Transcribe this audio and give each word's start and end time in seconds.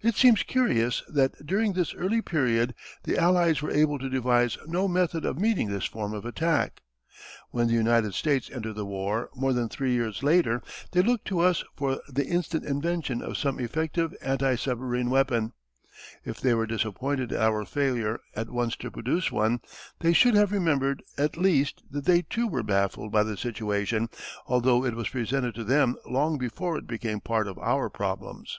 It 0.00 0.14
seems 0.14 0.42
curious 0.42 1.02
that 1.06 1.44
during 1.44 1.74
this 1.74 1.92
early 1.92 2.22
period 2.22 2.74
the 3.02 3.18
Allies 3.18 3.60
were 3.60 3.70
able 3.70 3.98
to 3.98 4.08
devise 4.08 4.56
no 4.66 4.88
method 4.88 5.26
of 5.26 5.38
meeting 5.38 5.68
this 5.68 5.84
form 5.84 6.14
of 6.14 6.24
attack. 6.24 6.80
When 7.50 7.66
the 7.66 7.74
United 7.74 8.14
States 8.14 8.48
entered 8.50 8.72
the 8.72 8.86
war 8.86 9.28
more 9.34 9.52
than 9.52 9.68
three 9.68 9.92
years 9.92 10.22
later 10.22 10.62
they 10.92 11.02
looked 11.02 11.26
to 11.26 11.40
us 11.40 11.62
for 11.76 12.00
the 12.08 12.24
instant 12.26 12.64
invention 12.64 13.20
of 13.20 13.36
some 13.36 13.58
effective 13.60 14.14
anti 14.22 14.54
submarine 14.54 15.10
weapon. 15.10 15.52
If 16.24 16.40
they 16.40 16.54
were 16.54 16.66
disappointed 16.66 17.30
at 17.30 17.42
our 17.42 17.66
failure 17.66 18.18
at 18.34 18.48
once 18.48 18.76
to 18.76 18.90
produce 18.90 19.30
one, 19.30 19.60
they 19.98 20.14
should 20.14 20.36
have 20.36 20.52
remembered 20.52 21.02
at 21.18 21.36
least 21.36 21.82
that 21.90 22.06
they 22.06 22.22
too 22.22 22.48
were 22.48 22.62
baffled 22.62 23.12
by 23.12 23.24
the 23.24 23.36
situation 23.36 24.08
although 24.46 24.86
it 24.86 24.94
was 24.96 25.10
presented 25.10 25.54
to 25.56 25.64
them 25.64 25.96
long 26.08 26.38
before 26.38 26.78
it 26.78 26.86
became 26.86 27.20
part 27.20 27.46
of 27.46 27.58
our 27.58 27.90
problems. 27.90 28.58